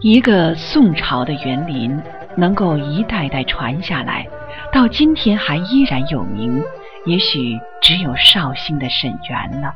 [0.00, 2.00] 一个宋朝的园林
[2.36, 4.28] 能够一代代传下来，
[4.72, 6.62] 到今天还依然有名，
[7.04, 9.74] 也许只有绍兴的沈园了。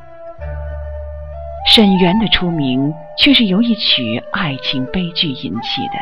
[1.67, 5.99] 沈园的出名却是由一曲爱情悲剧引起的。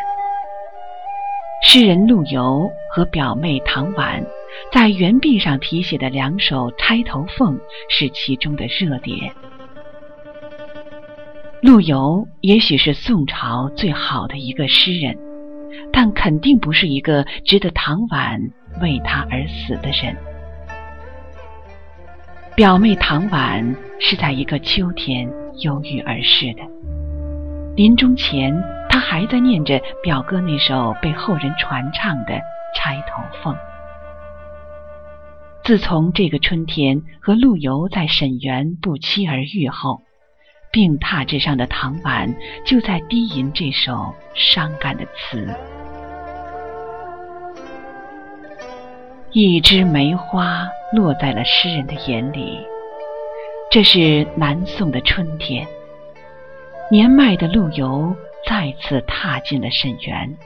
[1.62, 4.22] 诗人陆游和表妹唐婉
[4.70, 7.54] 在园壁上题写的两首《钗头凤》
[7.88, 9.32] 是其中的热点。
[11.62, 15.14] 陆游也许是宋朝最好的一个诗人，
[15.92, 18.40] 但肯定不是一个值得唐婉
[18.80, 20.16] 为他而死的人。
[22.56, 26.62] 表妹唐婉是在一个秋天忧郁而逝的，
[27.76, 28.58] 临终前，
[28.88, 32.32] 她还在念着表哥那首被后人传唱的
[32.74, 33.54] 《钗头凤》。
[35.62, 40.00] 自从这个春天和陆游在沈园不期而遇后。
[40.70, 45.48] 病榻之上的唐婉就在低吟这首伤感的词。
[49.32, 52.66] 一枝梅花落在了诗人的眼里。
[53.70, 55.64] 这是南宋的春天，
[56.90, 58.16] 年迈的陆游
[58.48, 60.36] 再次踏进了沈园，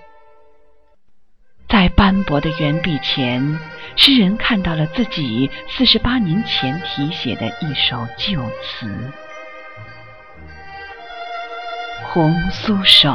[1.67, 3.59] 在斑驳的园壁前，
[3.97, 9.11] 诗人看到了自己四十八年前题写的一首旧词。
[12.13, 13.13] 红酥手，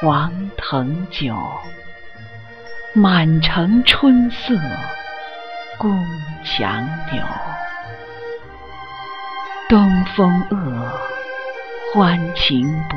[0.00, 1.36] 黄藤酒，
[2.94, 4.54] 满城春色
[5.76, 6.04] 宫
[6.44, 7.24] 墙柳。
[9.68, 10.88] 东风恶，
[11.92, 12.96] 欢情薄，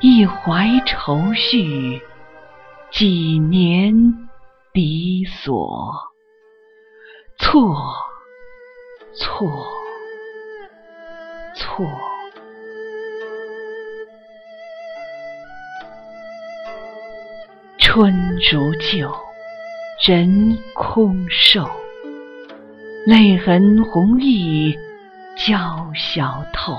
[0.00, 2.02] 一怀愁绪，
[2.90, 4.28] 几年
[4.72, 5.94] 离索。
[7.38, 7.94] 错，
[9.14, 9.48] 错，
[11.54, 12.09] 错。
[17.92, 19.12] 春如旧，
[20.06, 21.68] 人空瘦。
[23.04, 24.78] 泪痕红浥
[25.36, 26.78] 鲛绡透。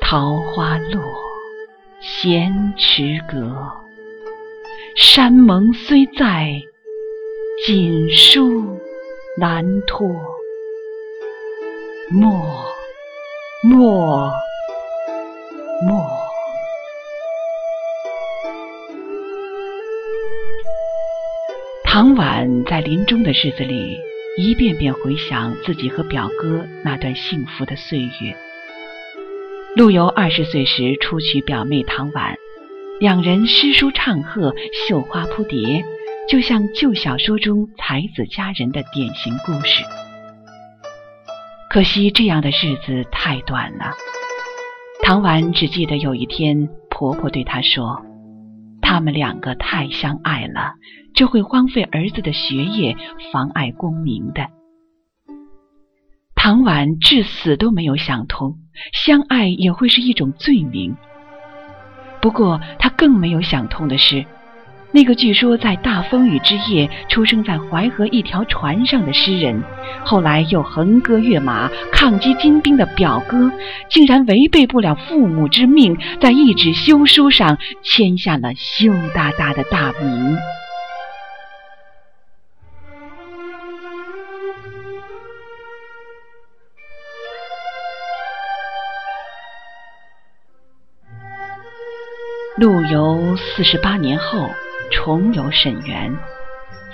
[0.00, 1.00] 桃花落，
[2.00, 3.56] 闲池阁。
[4.96, 6.60] 山盟虽在，
[7.64, 8.80] 锦书
[9.38, 10.08] 难托。
[12.10, 12.42] 莫，
[13.62, 14.28] 莫，
[15.88, 16.15] 莫。
[21.96, 23.98] 唐婉在临终的日子里，
[24.36, 28.36] 一遍遍回想自己和表哥那段幸福的岁月。
[29.76, 32.36] 陆游二十岁时初娶表妹唐婉，
[33.00, 34.54] 两人诗书唱和，
[34.86, 35.82] 绣花扑蝶，
[36.28, 39.82] 就像旧小说中才子佳人的典型故事。
[41.70, 43.94] 可惜这样的日子太短了。
[45.02, 48.04] 唐婉只记得有一天，婆婆对她说
[48.88, 50.74] ：“他们两个太相爱了。”
[51.12, 52.94] 这会荒废儿子的学业，
[53.32, 54.48] 妨碍功名的。
[56.34, 58.58] 唐婉至死都没有想通，
[58.92, 60.94] 相爱也会是一种罪名。
[62.20, 64.26] 不过，他更没有想通的是，
[64.92, 69.62] 那个据说在大风雨之夜出生在淮河一条船上的诗人，
[70.02, 73.52] 后来又横戈跃马抗击金兵的表哥，
[73.90, 80.38] 竟然违背不了父母之命，在一纸休书上签下了羞答答的大名。
[92.56, 94.48] 陆游四十八年后
[94.90, 96.16] 重游沈园，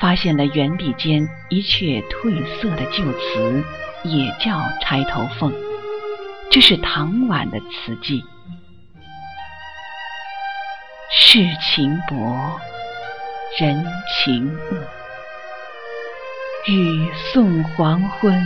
[0.01, 3.65] 发现了园壁间一阙褪色的旧词，
[4.05, 5.53] 也叫《钗头凤》，
[6.51, 8.25] 这是唐婉的词记。
[11.11, 12.61] 世情薄，
[13.61, 13.85] 人
[14.25, 14.77] 情恶，
[16.67, 18.45] 雨送黄昏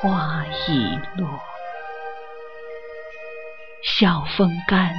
[0.00, 1.40] 花已落，
[3.82, 4.94] 晓风干。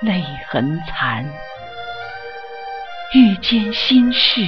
[0.00, 1.24] 泪痕残，
[3.14, 4.40] 欲笺心事，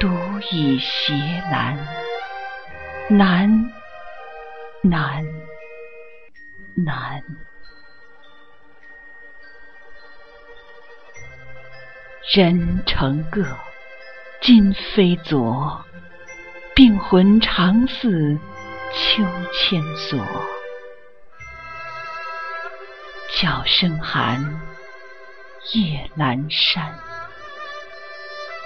[0.00, 0.08] 独
[0.50, 1.14] 倚斜
[1.48, 1.78] 栏。
[3.08, 3.70] 难，
[4.82, 5.24] 难，
[6.74, 7.22] 难。
[12.34, 13.46] 人成各，
[14.40, 15.84] 今非昨。
[16.74, 18.36] 病魂常似
[18.92, 19.22] 秋
[19.52, 20.18] 千索。
[23.40, 24.60] 角声寒，
[25.72, 26.98] 夜阑珊。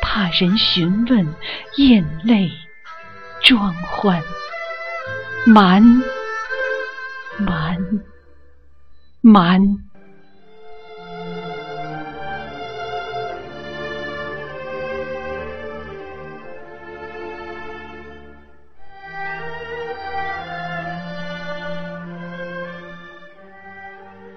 [0.00, 1.26] 怕人询问，
[1.76, 2.50] 咽泪
[3.42, 4.22] 装欢。
[5.46, 5.82] 瞒，
[7.38, 7.78] 满
[9.20, 9.60] 满。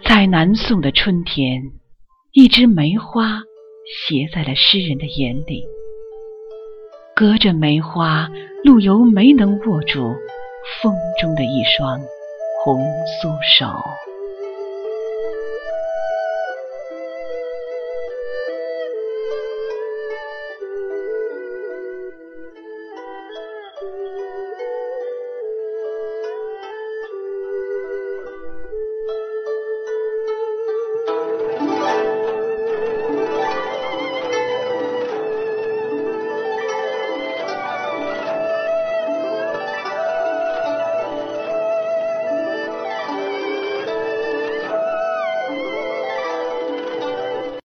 [0.04, 1.72] 在南宋的春天，
[2.38, 3.44] 一枝梅花
[3.86, 5.64] 斜在了诗人的眼里。
[7.16, 8.28] 隔着梅花，
[8.62, 10.14] 陆游没能握住
[10.82, 11.98] 风中的一双
[12.62, 13.68] 红酥手。